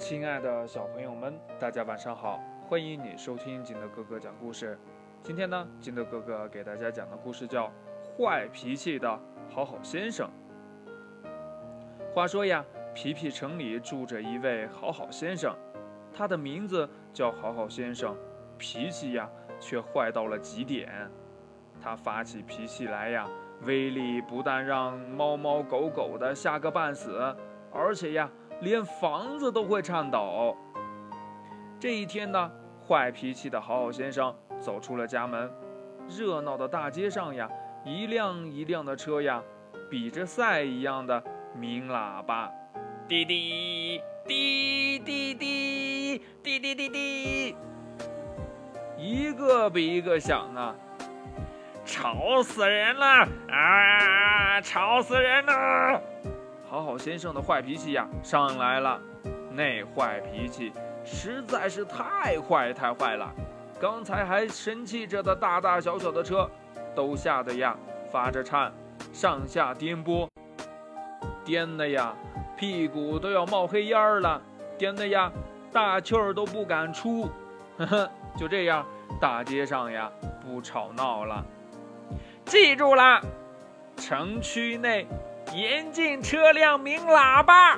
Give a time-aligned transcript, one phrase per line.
[0.00, 2.42] 亲爱的小朋友们，大家晚上好！
[2.66, 4.76] 欢迎你收听金德哥哥讲故事。
[5.22, 7.66] 今天呢，金德哥哥给大家讲的故事叫
[8.16, 10.26] 《坏脾气的好好先生》。
[12.14, 15.54] 话说呀，皮皮城里住着一位好好先生，
[16.14, 18.16] 他的名字叫好好先生，
[18.56, 19.28] 脾气呀
[19.60, 20.90] 却坏到了极点。
[21.78, 23.28] 他发起脾气来呀，
[23.64, 27.36] 威力不但让猫猫狗狗的吓个半死，
[27.70, 28.28] 而且呀。
[28.60, 30.56] 连房子都会颤抖。
[31.78, 32.50] 这一天呢，
[32.86, 35.50] 坏脾气的好好先生走出了家门。
[36.08, 37.48] 热闹的大街上呀，
[37.84, 39.42] 一辆一辆的车呀，
[39.88, 41.22] 比着赛一样的
[41.54, 42.50] 鸣喇叭，
[43.08, 47.56] 滴滴滴滴滴滴滴滴滴，
[48.98, 50.74] 一个比一个响啊！
[51.84, 54.60] 吵死人了啊！
[54.60, 56.02] 吵死人了！
[56.70, 58.96] 好好先生的坏脾气呀上来了，
[59.50, 60.72] 那坏脾气
[61.04, 63.28] 实在是太坏太坏了。
[63.80, 66.48] 刚才还生气着的大大小小的车，
[66.94, 67.76] 都吓得呀
[68.08, 68.72] 发着颤，
[69.12, 70.28] 上下颠簸，
[71.44, 72.14] 颠的呀
[72.56, 74.40] 屁股都要冒黑烟了，
[74.78, 75.28] 颠的呀
[75.72, 77.28] 大气儿都不敢出。
[77.78, 78.86] 呵呵，就这样，
[79.20, 80.08] 大街上呀
[80.40, 81.44] 不吵闹了。
[82.44, 83.20] 记住了，
[83.96, 85.08] 城区内。
[85.52, 87.76] 严禁车辆鸣喇叭！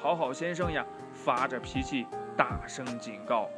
[0.00, 2.04] 好好先生呀，发着脾气，
[2.36, 3.48] 大声警告。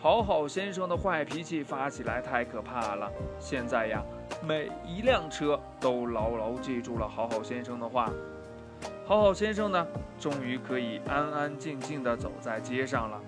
[0.00, 3.08] 好好先生的坏脾气发起来太可怕了。
[3.38, 4.02] 现在呀，
[4.42, 8.10] 每一辆车都牢牢记住了好好先生的话。
[9.06, 9.86] 好好先生呢，
[10.18, 13.20] 终于可以安安静静地走在街上了。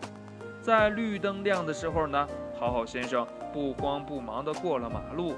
[0.60, 2.27] 在绿灯亮的时候呢，
[2.58, 5.36] 好好先生不慌不忙地过了马路。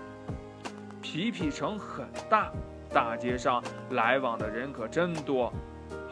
[1.03, 2.51] 皮皮城很大。
[2.93, 5.53] 大街上来往的人可真多，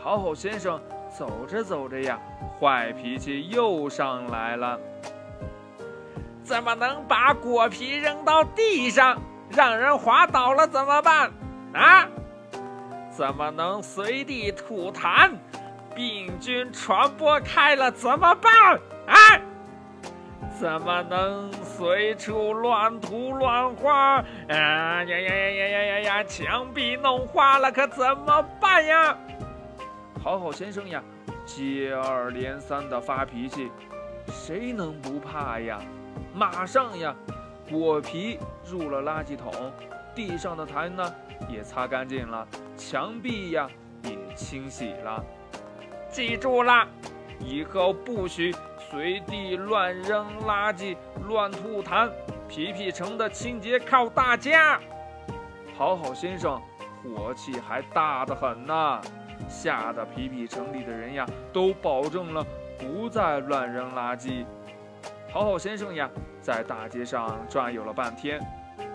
[0.03, 0.81] 好好先生
[1.17, 2.19] 走着走着呀，
[2.61, 4.79] 坏脾气又上来了。
[6.45, 9.21] 怎么能把果皮扔到地上，
[9.51, 11.33] 让人滑倒了怎么办？
[11.75, 12.09] 啊？
[13.11, 15.33] 怎么能随地吐痰，
[15.95, 18.79] 病菌传播开了怎么办？
[19.07, 19.41] 啊？
[20.59, 24.25] 怎么能随处乱涂乱画？
[24.49, 26.25] 啊呀呀呀呀呀呀呀！
[26.25, 29.19] 墙壁弄花了，可怎么办呀？
[30.23, 31.03] 好好先生呀，
[31.45, 33.71] 接二连三的发脾气，
[34.29, 35.79] 谁能不怕呀？
[36.35, 37.15] 马上呀，
[37.71, 39.53] 果皮入了垃圾桶，
[40.15, 41.15] 地上的痰呢
[41.51, 43.69] 也擦干净了，墙壁呀
[44.05, 45.23] 也清洗了。
[46.11, 46.89] 记住了，
[47.39, 48.55] 以后不许。
[48.91, 52.09] 随地乱扔垃圾、乱吐痰，
[52.49, 54.81] 皮皮城的清洁靠大家。
[55.77, 56.61] 好好先生
[57.03, 59.01] 火气还大得很呢，
[59.49, 62.47] 吓得皮皮城里的人呀都保证了
[62.79, 64.47] 不再乱扔垃圾。
[65.33, 66.09] 好好先生呀，
[66.41, 68.41] 在大街上转悠了半天，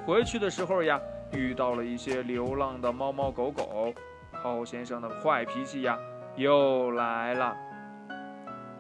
[0.06, 1.00] 回去的时候呀，
[1.34, 3.94] 遇到了一些流浪的猫猫狗狗。
[4.32, 6.00] 好好先生的坏脾气呀
[6.38, 7.54] 又来了。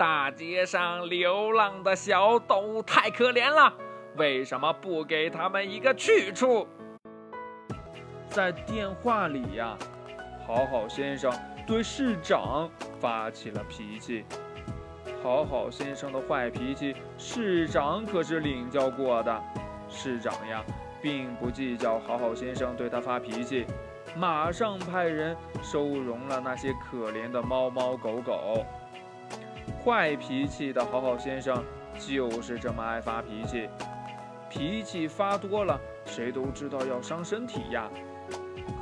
[0.01, 3.71] 大街上流浪的小动物太可怜了，
[4.15, 6.67] 为什么不给他们一个去处？
[8.27, 9.77] 在电话里呀，
[10.47, 11.31] 好好先生
[11.67, 12.67] 对市长
[12.99, 14.25] 发起了脾气。
[15.21, 19.43] 好好先生的坏脾气，市长可是领教过的。
[19.87, 20.65] 市长呀，
[20.99, 23.67] 并不计较好好先生对他发脾气，
[24.15, 28.65] 马上派人收容了那些可怜的猫猫狗狗。
[29.83, 31.63] 坏脾气的好好先生
[31.97, 33.67] 就是这么爱发脾气，
[34.49, 37.89] 脾气发多了，谁都知道要伤身体呀。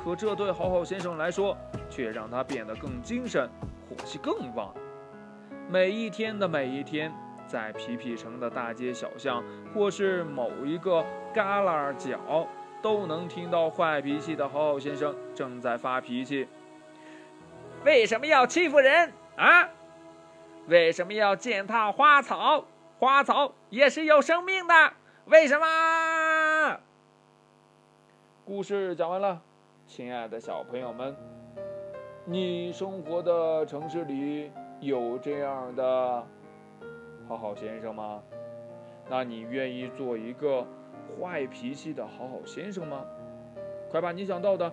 [0.04, 1.56] 可这对好好先生来说，
[1.88, 3.48] 却让他变得更精神，
[3.88, 4.74] 火气更旺。
[5.70, 7.12] 每一天的每一天，
[7.46, 9.42] 在皮皮城的大街小巷，
[9.74, 12.46] 或是某一个旮旯角，
[12.82, 16.46] 都能听到坏脾气的好好先生正在发脾气。
[17.84, 19.68] 为什么要欺负人啊？
[20.70, 22.64] 为什么要践踏花草？
[23.00, 24.92] 花草也是有生命的，
[25.24, 26.78] 为什么？
[28.44, 29.42] 故事讲完了，
[29.88, 31.16] 亲爱的小朋友们，
[32.24, 36.24] 你生活的城市里有这样的
[37.26, 38.22] 好好先生吗？
[39.08, 40.64] 那你愿意做一个
[41.20, 43.04] 坏脾气的好好先生吗？
[43.90, 44.72] 快把你想到的